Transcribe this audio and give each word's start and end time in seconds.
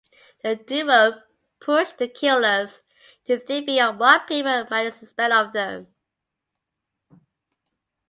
The 0.41 0.55
duo 0.55 1.21
pushed 1.59 1.99
The 1.99 2.07
Killers 2.07 2.81
to 3.27 3.37
think 3.37 3.67
beyond 3.67 3.99
what 3.99 4.27
people 4.27 4.65
might 4.71 4.87
expect 4.87 5.31
of 5.31 5.53
them. 5.53 5.93